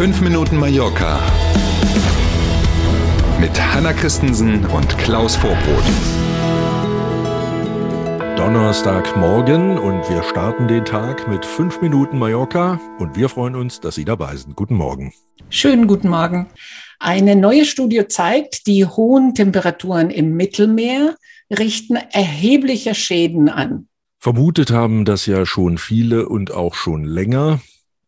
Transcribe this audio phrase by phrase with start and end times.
[0.00, 1.20] 5 Minuten Mallorca
[3.38, 5.84] mit Hanna Christensen und Klaus Vorbrot.
[8.38, 13.96] Donnerstagmorgen und wir starten den Tag mit 5 Minuten Mallorca und wir freuen uns, dass
[13.96, 14.56] Sie dabei sind.
[14.56, 15.12] Guten Morgen.
[15.50, 16.46] Schönen guten Morgen.
[16.98, 21.14] Eine neue Studie zeigt, die hohen Temperaturen im Mittelmeer
[21.50, 23.88] richten erhebliche Schäden an.
[24.18, 27.60] Vermutet haben das ja schon viele und auch schon länger.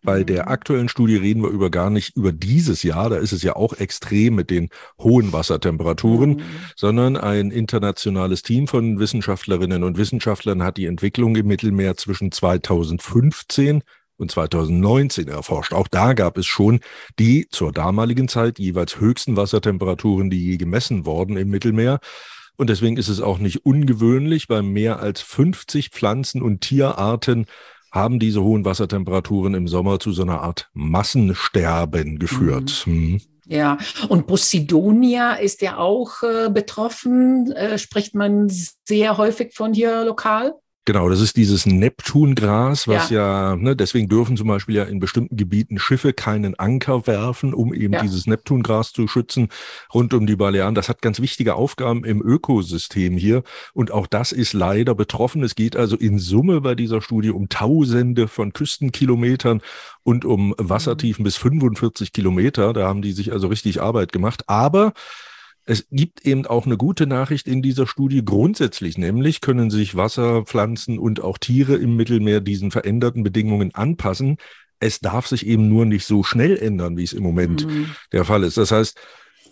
[0.04, 3.42] Bei der aktuellen Studie reden wir über gar nicht über dieses Jahr, da ist es
[3.42, 6.42] ja auch extrem mit den hohen Wassertemperaturen, mhm.
[6.76, 13.82] sondern ein internationales Team von Wissenschaftlerinnen und Wissenschaftlern hat die Entwicklung im Mittelmeer zwischen 2015
[14.16, 15.72] und 2019 erforscht.
[15.72, 16.80] Auch da gab es schon
[17.18, 22.00] die zur damaligen Zeit jeweils höchsten Wassertemperaturen, die je gemessen worden im Mittelmeer.
[22.56, 27.46] Und deswegen ist es auch nicht ungewöhnlich, bei mehr als 50 Pflanzen- und Tierarten
[27.92, 32.84] haben diese hohen Wassertemperaturen im Sommer zu so einer Art Massensterben geführt.
[32.86, 32.94] Mhm.
[32.94, 33.20] Mhm.
[33.46, 33.76] Ja,
[34.08, 40.54] und Posidonia ist ja auch äh, betroffen, äh, spricht man sehr häufig von hier lokal.
[40.84, 44.98] Genau, das ist dieses Neptungras, was ja, ja ne, deswegen dürfen zum Beispiel ja in
[44.98, 48.02] bestimmten Gebieten Schiffe keinen Anker werfen, um eben ja.
[48.02, 49.48] dieses Neptungras zu schützen
[49.94, 50.74] rund um die Balearen.
[50.74, 55.44] Das hat ganz wichtige Aufgaben im Ökosystem hier und auch das ist leider betroffen.
[55.44, 59.62] Es geht also in Summe bei dieser Studie um Tausende von Küstenkilometern
[60.02, 61.26] und um Wassertiefen mhm.
[61.26, 62.72] bis 45 Kilometer.
[62.72, 64.42] Da haben die sich also richtig Arbeit gemacht.
[64.48, 64.94] Aber
[65.72, 68.22] es gibt eben auch eine gute Nachricht in dieser Studie.
[68.22, 74.36] Grundsätzlich nämlich können sich Wasser, Pflanzen und auch Tiere im Mittelmeer diesen veränderten Bedingungen anpassen.
[74.80, 77.86] Es darf sich eben nur nicht so schnell ändern, wie es im Moment mhm.
[78.12, 78.58] der Fall ist.
[78.58, 79.00] Das heißt,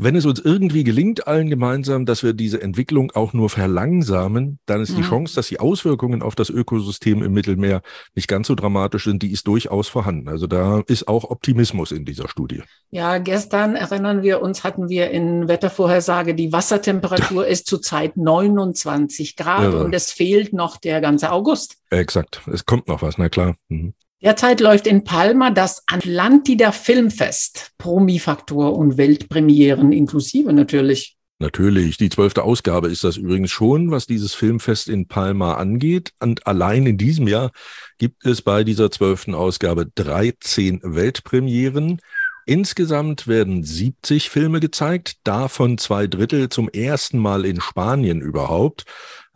[0.02, 4.80] wenn es uns irgendwie gelingt, allen gemeinsam, dass wir diese Entwicklung auch nur verlangsamen, dann
[4.80, 7.82] ist die Chance, dass die Auswirkungen auf das Ökosystem im Mittelmeer
[8.14, 10.28] nicht ganz so dramatisch sind, die ist durchaus vorhanden.
[10.28, 12.62] Also da ist auch Optimismus in dieser Studie.
[12.90, 19.72] Ja, gestern erinnern wir uns, hatten wir in Wettervorhersage, die Wassertemperatur ist zurzeit 29 Grad
[19.72, 19.80] ja.
[19.80, 21.76] und es fehlt noch der ganze August.
[21.90, 23.56] Exakt, es kommt noch was, na klar.
[23.68, 23.92] Mhm.
[24.22, 27.70] Derzeit läuft in Palma das Atlantida Filmfest.
[27.78, 31.16] Promi-Faktor und Weltpremieren inklusive natürlich.
[31.38, 31.96] Natürlich.
[31.96, 36.12] Die zwölfte Ausgabe ist das übrigens schon, was dieses Filmfest in Palma angeht.
[36.20, 37.50] Und allein in diesem Jahr
[37.96, 42.02] gibt es bei dieser zwölften Ausgabe 13 Weltpremieren.
[42.44, 48.84] Insgesamt werden 70 Filme gezeigt, davon zwei Drittel zum ersten Mal in Spanien überhaupt.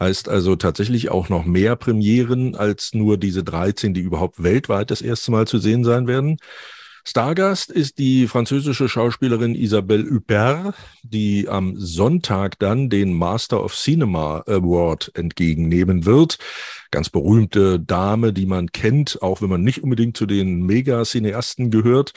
[0.01, 5.03] Heißt also tatsächlich auch noch mehr Premieren als nur diese 13, die überhaupt weltweit das
[5.03, 6.39] erste Mal zu sehen sein werden.
[7.07, 14.43] Stargast ist die französische Schauspielerin Isabelle Huppert, die am Sonntag dann den Master of Cinema
[14.47, 16.39] Award entgegennehmen wird.
[16.91, 22.15] Ganz berühmte Dame, die man kennt, auch wenn man nicht unbedingt zu den Mega-Cineasten gehört.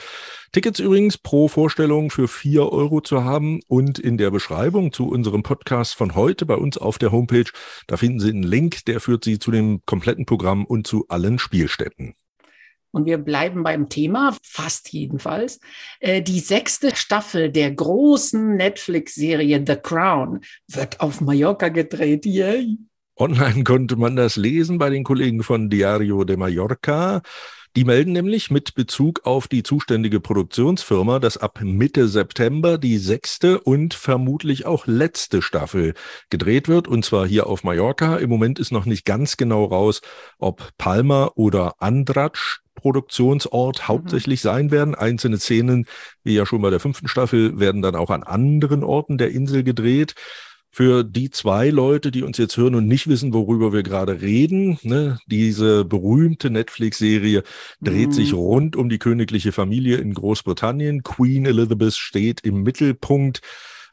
[0.54, 5.44] Tickets übrigens pro Vorstellung für vier Euro zu haben und in der Beschreibung zu unserem
[5.44, 7.52] Podcast von heute bei uns auf der Homepage,
[7.88, 11.40] da finden Sie einen Link, der führt Sie zu dem kompletten Programm und zu allen
[11.40, 12.16] Spielstätten.
[12.98, 15.60] Und wir bleiben beim Thema, fast jedenfalls.
[16.00, 22.26] Äh, die sechste Staffel der großen Netflix-Serie The Crown wird auf Mallorca gedreht.
[22.26, 22.80] Yay!
[23.16, 27.22] Online konnte man das lesen bei den Kollegen von Diario de Mallorca.
[27.78, 33.60] Die melden nämlich mit Bezug auf die zuständige Produktionsfirma, dass ab Mitte September die sechste
[33.60, 35.94] und vermutlich auch letzte Staffel
[36.32, 38.18] gedreht wird, und zwar hier auf Mallorca.
[38.18, 40.02] Im Moment ist noch nicht ganz genau raus,
[40.40, 43.88] ob Palma oder Andratsch Produktionsort mhm.
[43.88, 44.96] hauptsächlich sein werden.
[44.96, 45.86] Einzelne Szenen,
[46.24, 49.64] wie ja schon bei der fünften Staffel, werden dann auch an anderen Orten der Insel
[49.64, 50.16] gedreht.
[50.78, 54.78] Für die zwei Leute, die uns jetzt hören und nicht wissen, worüber wir gerade reden,
[54.84, 57.42] ne, diese berühmte Netflix-Serie
[57.82, 58.14] dreht mhm.
[58.14, 61.02] sich rund um die königliche Familie in Großbritannien.
[61.02, 63.42] Queen Elizabeth steht im Mittelpunkt.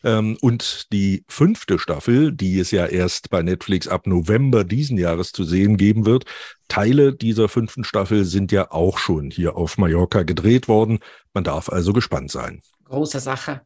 [0.03, 5.33] Ähm, und die fünfte Staffel, die es ja erst bei Netflix ab November diesen Jahres
[5.33, 6.27] zu sehen geben wird,
[6.69, 10.99] Teile dieser fünften Staffel sind ja auch schon hier auf Mallorca gedreht worden.
[11.33, 12.61] Man darf also gespannt sein.
[12.85, 13.63] Große Sache.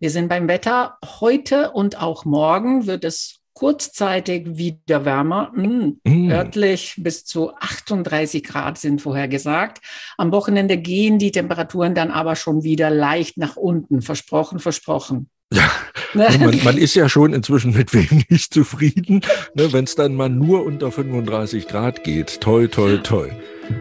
[0.00, 0.96] Wir sind beim Wetter.
[1.20, 5.50] Heute und auch morgen wird es kurzzeitig wieder wärmer.
[5.56, 6.30] Mm, mm.
[6.30, 9.80] Örtlich bis zu 38 Grad sind vorhergesagt.
[10.16, 14.00] Am Wochenende gehen die Temperaturen dann aber schon wieder leicht nach unten.
[14.00, 15.28] Versprochen, versprochen.
[15.52, 15.70] Ja,
[16.14, 19.22] man, man, ist ja schon inzwischen mit wenig zufrieden,
[19.54, 22.40] ne, wenn es dann mal nur unter 35 Grad geht.
[22.40, 23.30] Toll, toll, toll.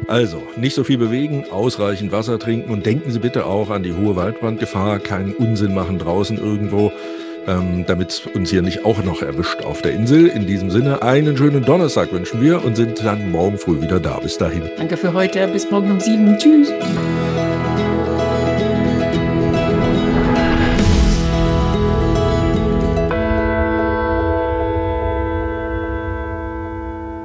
[0.08, 3.94] Also, nicht so viel bewegen, ausreichend Wasser trinken und denken Sie bitte auch an die
[3.94, 6.92] hohe Waldbrandgefahr, keinen Unsinn machen draußen irgendwo,
[7.48, 10.28] ähm, damit uns hier nicht auch noch erwischt auf der Insel.
[10.28, 14.20] In diesem Sinne, einen schönen Donnerstag wünschen wir und sind dann morgen früh wieder da.
[14.20, 14.64] Bis dahin.
[14.78, 16.38] Danke für heute, bis morgen um sieben.
[16.38, 16.72] Tschüss.